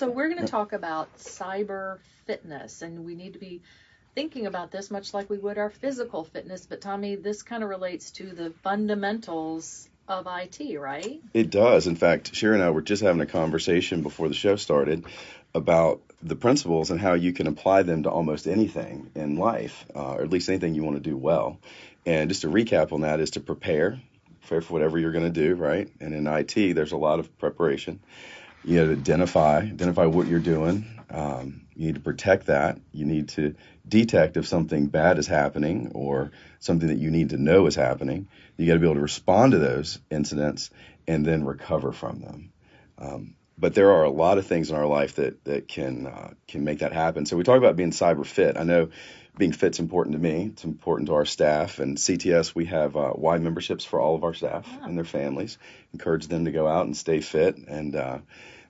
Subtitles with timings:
[0.00, 3.60] So we're going to talk about cyber fitness, and we need to be
[4.14, 6.64] thinking about this much like we would our physical fitness.
[6.64, 11.20] But Tommy, this kind of relates to the fundamentals of IT, right?
[11.34, 11.86] It does.
[11.86, 15.04] In fact, Sherry and I were just having a conversation before the show started
[15.54, 20.14] about the principles and how you can apply them to almost anything in life, uh,
[20.14, 21.58] or at least anything you want to do well.
[22.06, 24.00] And just to recap on that is to prepare,
[24.40, 25.90] prepare for whatever you're going to do, right?
[26.00, 28.00] And in IT, there's a lot of preparation.
[28.64, 30.86] You know, to identify, identify what you're doing.
[31.10, 32.78] Um, you need to protect that.
[32.92, 33.54] You need to
[33.88, 38.28] detect if something bad is happening or something that you need to know is happening.
[38.56, 40.70] You got to be able to respond to those incidents
[41.08, 42.52] and then recover from them.
[42.98, 46.30] Um, but there are a lot of things in our life that that can uh,
[46.48, 47.26] can make that happen.
[47.26, 48.56] So we talk about being cyber fit.
[48.56, 48.88] I know
[49.36, 50.46] being fit's important to me.
[50.52, 51.78] It's important to our staff.
[51.78, 54.84] And CTS, we have uh, Y memberships for all of our staff yeah.
[54.84, 55.58] and their families.
[55.92, 57.56] Encourage them to go out and stay fit.
[57.56, 58.18] And uh,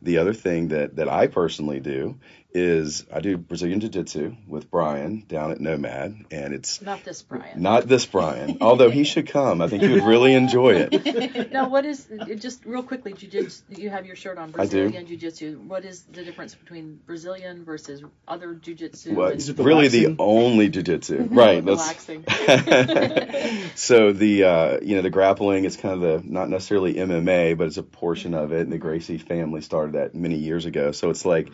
[0.03, 2.19] the other thing that that I personally do
[2.52, 7.23] is I do Brazilian Jiu Jitsu with Brian down at Nomad, and it's not this
[7.23, 7.62] Brian.
[7.62, 9.60] Not this Brian, although he should come.
[9.60, 11.51] I think he would really enjoy it.
[11.52, 13.12] now, what is just real quickly?
[13.12, 13.62] Jiu Jitsu.
[13.70, 15.60] You have your shirt on Brazilian Jiu Jitsu.
[15.60, 19.14] What is the difference between Brazilian versus other Jiu Jitsu?
[19.14, 21.64] Well, it's really the only Jiu Jitsu, right?
[21.64, 21.80] That's
[23.80, 27.68] so the uh, you know the grappling is kind of the not necessarily MMA, but
[27.68, 30.92] it's a portion of it, and the Gracie family started that many years ago.
[30.92, 31.51] So it's like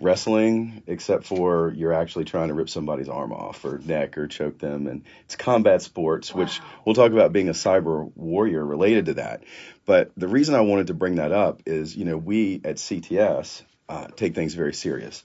[0.00, 4.58] wrestling, except for you're actually trying to rip somebody's arm off or neck or choke
[4.58, 4.86] them.
[4.86, 6.40] And it's combat sports, wow.
[6.40, 9.44] which we'll talk about being a cyber warrior related to that.
[9.84, 13.62] But the reason I wanted to bring that up is, you know, we at CTS
[13.88, 15.24] uh, take things very serious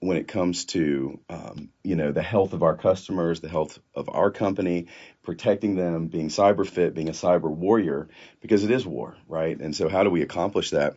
[0.00, 4.08] when it comes to um, you know the health of our customers, the health of
[4.08, 4.86] our company,
[5.22, 8.08] protecting them, being cyber fit, being a cyber warrior,
[8.40, 9.58] because it is war, right?
[9.58, 10.96] And so how do we accomplish that?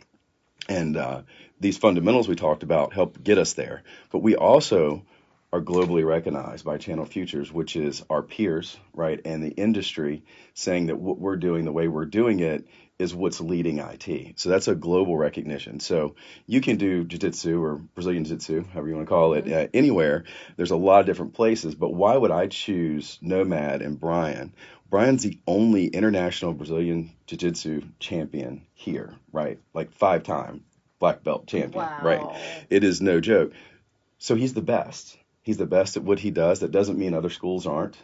[0.67, 1.21] And uh,
[1.59, 3.83] these fundamentals we talked about help get us there.
[4.11, 5.03] But we also
[5.51, 10.87] are globally recognized by Channel Futures, which is our peers, right, and the industry saying
[10.87, 12.67] that what we're doing, the way we're doing it,
[12.99, 14.33] is what's leading IT.
[14.35, 15.79] So that's a global recognition.
[15.79, 16.15] So
[16.45, 20.25] you can do jiu-jitsu or Brazilian jiu-jitsu, however you want to call it, uh, anywhere.
[20.57, 24.53] There's a lot of different places, but why would I choose Nomad and Brian?
[24.89, 29.59] Brian's the only international Brazilian jiu-jitsu champion here, right?
[29.73, 30.63] Like five-time
[30.99, 31.99] black belt champion, wow.
[32.01, 32.65] right?
[32.69, 33.53] It is no joke.
[34.17, 35.17] So he's the best.
[35.43, 36.59] He's the best at what he does.
[36.59, 37.97] That doesn't mean other schools aren't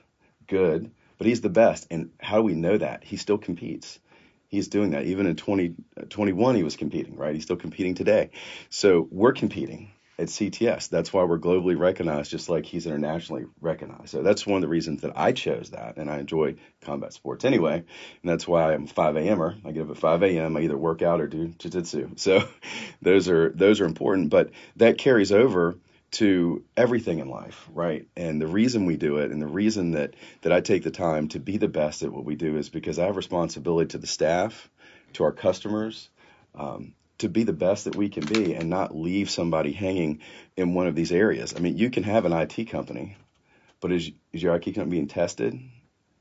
[0.48, 1.88] good, but he's the best.
[1.90, 3.04] And how do we know that?
[3.04, 4.00] He still competes.
[4.48, 5.06] He's doing that.
[5.06, 7.34] Even in 2021, uh, he was competing, right?
[7.34, 8.30] He's still competing today.
[8.70, 10.90] So we're competing at CTS.
[10.90, 14.10] That's why we're globally recognized, just like he's internationally recognized.
[14.10, 17.46] So that's one of the reasons that I chose that, and I enjoy combat sports
[17.46, 17.76] anyway.
[17.76, 17.86] And
[18.24, 19.56] that's why I'm 5 a.m.er.
[19.66, 20.58] I get up at 5 a.m.
[20.58, 22.12] I either work out or do jiu-jitsu.
[22.18, 22.48] So
[23.02, 25.76] those are those are important, but that carries over
[26.12, 28.08] to everything in life, right?
[28.16, 31.28] And the reason we do it, and the reason that that I take the time
[31.30, 34.08] to be the best at what we do, is because I have responsibility to the
[34.08, 34.70] staff,
[35.14, 36.10] to our customers.
[36.56, 40.20] Um, to be the best that we can be and not leave somebody hanging
[40.58, 41.54] in one of these areas.
[41.56, 43.16] I mean, you can have an IT company,
[43.80, 45.60] but is, is your IT company being tested?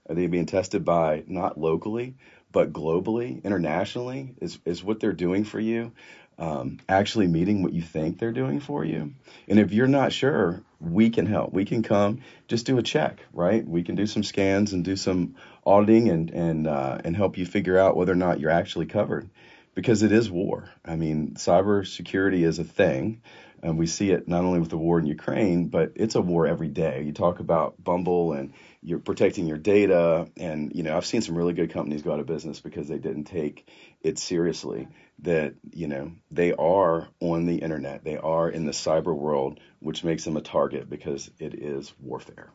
[0.09, 2.17] Are they being tested by not locally,
[2.53, 4.35] but globally, internationally?
[4.41, 5.93] Is, is what they're doing for you
[6.39, 9.15] um, actually meeting what you think they're doing for you?
[9.49, 11.53] And if you're not sure, we can help.
[11.53, 13.67] We can come, just do a check, right?
[13.67, 17.47] We can do some scans and do some auditing and and uh, and help you
[17.47, 19.31] figure out whether or not you're actually covered
[19.75, 20.71] because it is war.
[20.85, 23.23] I mean, cybersecurity is a thing.
[23.63, 26.47] And we see it not only with the war in Ukraine, but it's a war
[26.47, 27.03] every day.
[27.03, 28.53] You talk about Bumble and
[28.83, 30.29] you're protecting your data.
[30.37, 32.99] And, you know, I've seen some really good companies go out of business because they
[32.99, 33.67] didn't take
[34.03, 34.89] it seriously
[35.21, 38.05] that, you know, they are on the internet.
[38.05, 42.51] They are in the cyber world, which makes them a target because it is warfare.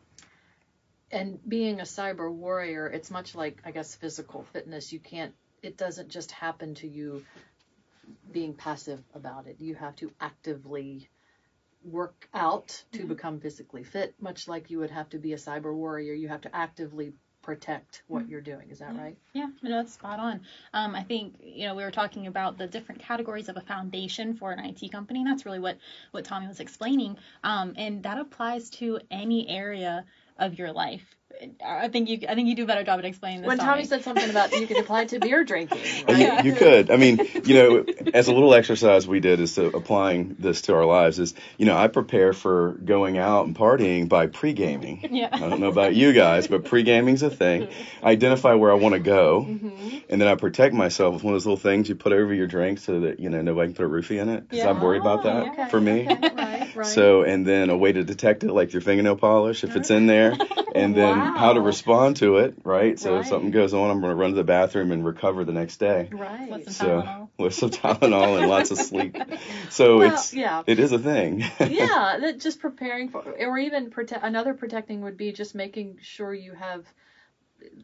[1.11, 4.93] And being a cyber warrior, it's much like, I guess, physical fitness.
[4.93, 5.33] You can't
[5.63, 7.25] it doesn't just happen to you
[8.31, 9.57] being passive about it.
[9.59, 11.09] You have to actively
[11.83, 13.07] work out to mm-hmm.
[13.07, 16.13] become physically fit, much like you would have to be a cyber warrior.
[16.13, 18.31] You have to actively protect what mm-hmm.
[18.31, 18.69] you're doing.
[18.69, 19.01] Is that yeah.
[19.01, 19.17] right?
[19.33, 20.41] Yeah, no, that's spot on.
[20.73, 24.35] Um, I think you know we were talking about the different categories of a foundation
[24.35, 25.77] for an IT company, that's really what
[26.11, 27.17] what Tommy was explaining.
[27.43, 30.05] Um, and that applies to any area
[30.37, 31.15] of your life
[31.65, 33.47] I think you I think you do a better job at explaining this.
[33.47, 36.43] When Tommy said something about you could apply it to beer drinking, right?
[36.43, 36.91] You, you could.
[36.91, 40.75] I mean, you know, as a little exercise we did is to applying this to
[40.75, 45.07] our lives is, you know, I prepare for going out and partying by pre-gaming.
[45.11, 45.29] Yeah.
[45.31, 47.63] I don't know about you guys, but pre-gaming's a thing.
[47.63, 48.05] Mm-hmm.
[48.05, 49.97] I identify where I want to go, mm-hmm.
[50.09, 52.47] and then I protect myself with one of those little things you put over your
[52.47, 54.49] drink so that you know nobody can put a roofie in it.
[54.49, 56.05] Because I'm worried about that Okay, for me.
[56.79, 56.93] okay, right, right.
[56.95, 60.07] So, and then a way to detect it, like your fingernail polish, if it's in
[60.07, 60.37] there,
[60.75, 62.97] and then how to respond to it, right?
[62.99, 65.51] So if something goes on, I'm going to run to the bathroom and recover the
[65.53, 66.09] next day.
[66.11, 66.49] right.
[66.49, 67.29] With some So Tylenol.
[67.37, 69.17] with some Tylenol and lots of sleep.
[69.69, 70.63] So Well, it's yeah.
[70.65, 71.39] it is a thing.
[71.59, 76.33] yeah, that just preparing for, or even prote- another protecting would be just making sure
[76.33, 76.85] you have,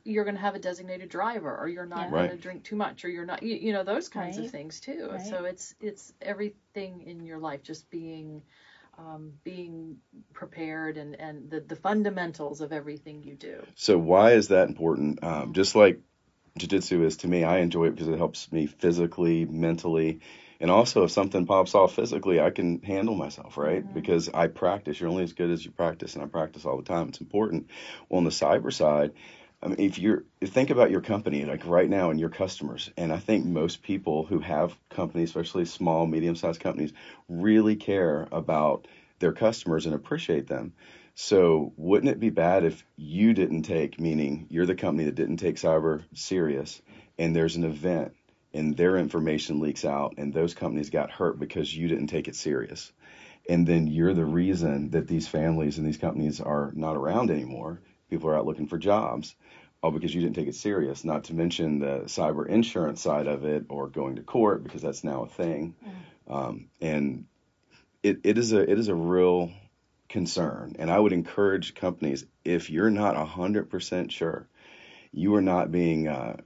[0.03, 2.11] you're going to have a designated driver, or you're not Yeah.
[2.11, 4.79] going to drink too much, or you're not, you, you know, those kinds of things
[4.79, 5.09] too.
[5.11, 5.21] Right.
[5.21, 8.41] So it's it's everything in your life, just being,
[8.97, 9.97] um, being
[10.33, 13.63] prepared and and the the fundamentals of everything you do.
[13.75, 15.23] So why is that important?
[15.23, 15.99] Um, just like
[16.57, 20.21] jiu-jitsu is to me, I enjoy it because it helps me physically, mentally,
[20.59, 23.83] and also if something pops off physically, I can handle myself, right?
[23.93, 24.99] Because I practice.
[24.99, 27.09] You're only as good as you practice, and I practice all the time.
[27.09, 27.69] It's important.
[28.07, 29.11] Well, on the cyber side,
[29.61, 33.11] I mean, if you're think about your company, like right now, and your customers, and
[33.11, 36.93] I think most people who have companies, especially small, medium-sized companies,
[37.27, 38.87] really care about
[39.19, 40.73] their customers and appreciate them.
[41.15, 45.37] So wouldn't it be bad if you didn't take, meaning you're the company that didn't
[45.37, 46.81] take cyber serious,
[47.17, 48.13] and there's an event
[48.53, 52.35] and their information leaks out, and those companies got hurt because you didn't take it
[52.35, 52.91] serious,
[53.49, 57.81] and then you're the reason that these families and these companies are not around anymore.
[58.09, 59.35] People are out looking for jobs.
[59.81, 61.03] All because you didn't take it serious.
[61.03, 65.03] Not to mention the cyber insurance side of it, or going to court because that's
[65.03, 65.75] now a thing.
[66.27, 67.25] Um, and
[68.01, 69.51] it, it is a it is a real
[70.09, 70.75] concern.
[70.79, 74.47] And I would encourage companies if you're not hundred percent sure,
[75.11, 76.37] you are not being uh,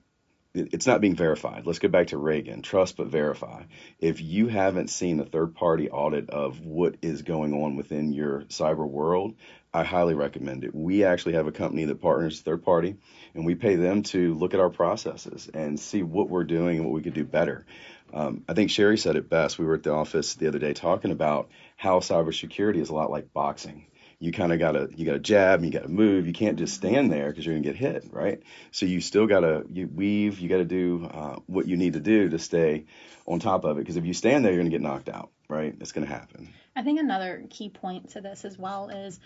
[0.53, 1.65] it's not being verified.
[1.65, 3.63] Let's go back to Reagan, trust but verify.
[3.99, 8.41] If you haven't seen a third party audit of what is going on within your
[8.43, 9.35] cyber world,
[9.71, 10.73] I highly recommend it.
[10.73, 12.95] We actually have a company that partners third party
[13.35, 16.85] and we pay them to look at our processes and see what we're doing and
[16.85, 17.65] what we could do better.
[18.11, 19.59] Um, I think Sherry said it best.
[19.59, 23.11] We were at the office the other day talking about how cybersecurity is a lot
[23.11, 23.85] like boxing.
[24.19, 26.27] You kind of gotta you gotta jab, and you gotta move.
[26.27, 28.41] You can't just stand there because you're gonna get hit, right?
[28.71, 30.39] So you still gotta you weave.
[30.39, 32.85] You gotta do uh, what you need to do to stay
[33.25, 33.81] on top of it.
[33.81, 35.73] Because if you stand there, you're gonna get knocked out, right?
[35.79, 36.53] It's gonna happen.
[36.75, 39.19] I think another key point to this as well is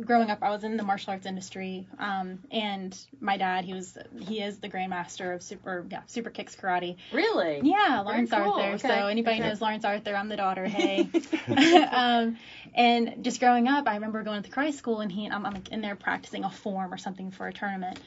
[0.00, 3.96] growing up, I was in the martial arts industry, um, and my dad, he was
[4.20, 6.96] he is the grandmaster of super yeah super kicks karate.
[7.12, 7.60] Really?
[7.62, 8.40] Yeah, Lawrence cool.
[8.40, 8.74] Arthur.
[8.74, 8.88] Okay.
[8.88, 9.48] So anybody Okay.
[9.48, 10.66] knows Lawrence Arthur, I'm the daughter.
[10.66, 11.08] Hey.
[11.90, 12.36] um,
[12.74, 15.54] and just growing up, I remember going to the karate school, and he I'm, I'm
[15.54, 17.98] like in there practicing a form or something for a tournament,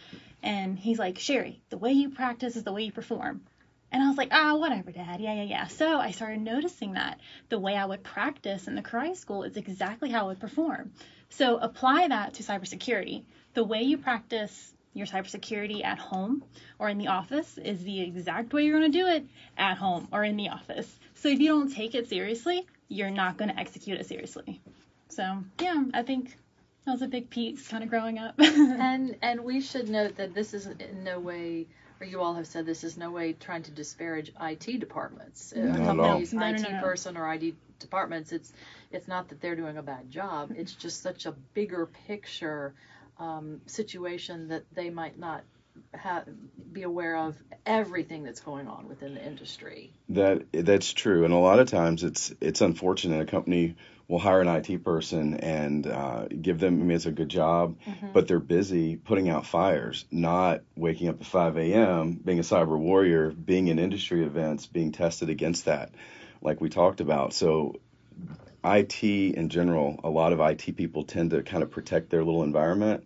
[0.44, 3.42] and he's like, Sherry, the way you practice is the way you perform.
[3.92, 5.22] And I was like, ah, whatever, Dad.
[5.22, 5.68] Yeah, yeah, yeah.
[5.68, 7.20] So I started noticing that
[7.50, 10.92] the way I would practice in the karate school is exactly how I would perform.
[11.30, 13.24] So apply that to cybersecurity.
[13.54, 16.44] The way you practice your cybersecurity at home
[16.80, 19.26] or in the office is the exact way you're going to do it
[19.58, 20.92] at home or in the office.
[21.16, 24.62] So if you don't take it seriously, you're not going to execute it seriously.
[25.10, 26.36] So yeah, I think
[26.86, 28.36] that was a big piece kind of growing up.
[28.40, 31.68] And and we should note that this is in no way,
[32.00, 35.52] or you all have said this is no way trying to disparage IT departments.
[35.54, 35.96] A Not at all.
[35.96, 36.82] company's No, no, IT no, no.
[36.82, 38.32] person or IT departments.
[38.32, 38.54] It's
[38.92, 40.52] it's not that they're doing a bad job.
[40.56, 42.74] It's just such a bigger picture
[43.20, 45.44] um, situation that they might not
[45.96, 46.24] ha-
[46.72, 47.36] be aware of
[47.66, 49.92] everything that's going on within the industry.
[50.10, 53.22] That that's true, and a lot of times it's it's unfortunate.
[53.22, 53.76] A company
[54.08, 56.82] will hire an IT person and uh, give them.
[56.82, 57.78] I mean, it's a good job,
[58.14, 62.78] but they're busy putting out fires, not waking up at 5 a.m., being a cyber
[62.78, 65.92] warrior, being in industry events, being tested against that,
[66.42, 67.34] like we talked about.
[67.34, 67.76] So,
[68.64, 72.44] IT in general, a lot of IT people tend to kind of protect their little
[72.44, 73.06] environment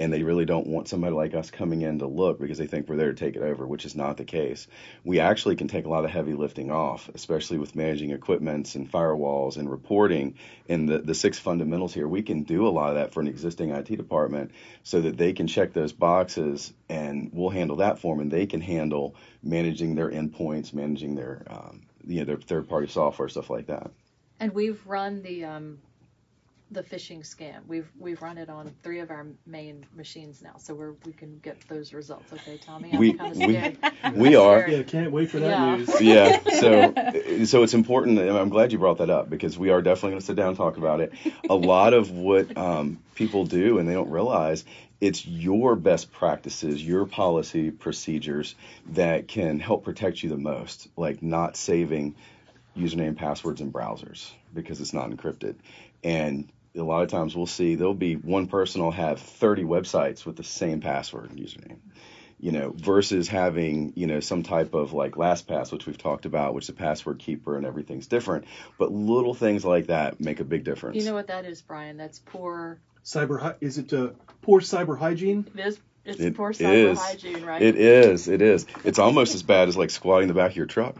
[0.00, 2.88] and they really don't want somebody like us coming in to look because they think
[2.88, 4.66] we're there to take it over, which is not the case.
[5.04, 8.90] We actually can take a lot of heavy lifting off, especially with managing equipments and
[8.90, 10.36] firewalls and reporting
[10.70, 12.08] and the, the six fundamentals here.
[12.08, 14.52] We can do a lot of that for an existing IT department
[14.84, 18.46] so that they can check those boxes and we'll handle that for them and they
[18.46, 23.50] can handle managing their endpoints, managing their, um, you know, their third party software, stuff
[23.50, 23.90] like that.
[24.38, 25.78] And we've run the um,
[26.72, 27.66] the phishing scam.
[27.66, 31.38] We've we've run it on three of our main machines now, so we're we can
[31.38, 32.32] get those results.
[32.32, 33.78] Okay, Tommy, I'm We- kind of we- scared.
[34.16, 34.68] we are.
[34.68, 35.76] Yeah, can't wait for that Yeah.
[35.76, 36.00] news.
[36.00, 39.82] yeah so so it's important and i'm glad you brought that up because we are
[39.82, 41.12] definitely going to sit down and talk about it
[41.48, 44.64] a lot of what um, people do and they don't realize
[45.00, 48.54] it's your best practices, your policy procedures
[48.90, 52.14] that can help protect you the most, like not saving
[52.76, 55.54] username passwords in browsers because it's not encrypted.
[56.04, 60.24] And a lot of times we'll see there'll be one person will have 30 websites
[60.24, 61.78] with the same password and username
[62.42, 66.54] you know, versus having, you know, some type of like LastPass, which we've talked about,
[66.54, 68.46] which is a password keeper and everything's different.
[68.78, 70.96] But little things like that make a big difference.
[70.96, 71.98] You know what that is, Brian?
[71.98, 72.80] That's poor.
[73.04, 74.10] Cyber hy- is it uh,
[74.40, 75.46] poor cyber hygiene?
[75.54, 75.80] It is.
[76.06, 76.58] It's It poor is.
[76.58, 77.60] cyber hygiene, right?
[77.60, 78.26] It is.
[78.26, 78.66] It is.
[78.84, 80.96] It's almost as bad as like squatting the back of your truck,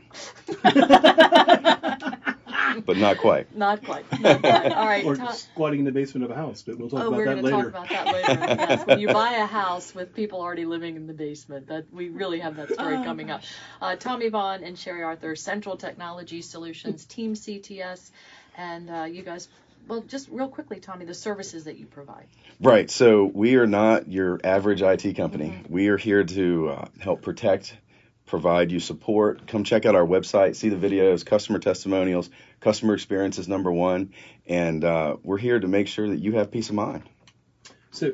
[2.86, 3.54] but not quite.
[3.56, 4.04] Not quite.
[4.20, 4.72] Not quite.
[4.72, 5.04] All right.
[5.04, 7.24] Or Tom- squatting in the basement of a house, but we'll talk Oh, about we're
[7.26, 7.68] that going to talk later.
[7.68, 8.54] about that later.
[8.68, 12.08] yes, when you buy a house with people already living in the basement, that we
[12.08, 13.42] really have that story Oh, coming up.
[13.80, 18.10] Uh, Tommy Vaughan and Sherry Arthur, Central Technology Solutions, Team CTS,
[18.56, 19.48] and uh, you guys.
[19.88, 22.26] Well, just real quickly, Tommy, the services that you provide.
[22.60, 22.90] Right.
[22.90, 25.62] So we are not your average IT company.
[25.68, 27.74] We are here to uh, help protect,
[28.30, 29.46] provide you support.
[29.48, 32.30] Come check out our website, see the videos, customer testimonials.
[32.60, 34.12] Customer experience is number one,
[34.46, 37.02] and uh, we're here to make sure that you have peace of mind.
[37.90, 38.12] So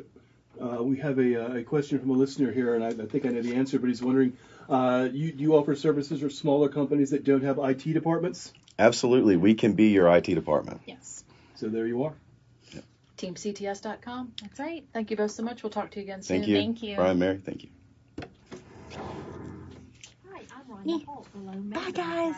[0.61, 3.27] uh, we have a, uh, a question from a listener here, and I, I think
[3.27, 4.37] I know the answer, but he's wondering,
[4.69, 8.53] uh, you, do you offer services for smaller companies that don't have IT departments?
[8.79, 10.81] Absolutely, we can be your IT department.
[10.87, 11.25] Yes,
[11.57, 12.15] So there you are.
[13.19, 14.35] TeamCTS.com.
[14.43, 14.85] that's right.
[14.93, 15.63] Thank you both so much.
[15.63, 16.39] We'll talk to you again soon.
[16.39, 16.57] Thank you.
[16.57, 16.97] Thank you.
[16.97, 17.71] Brian, Mary, thank you.
[21.75, 22.37] Bye, guys.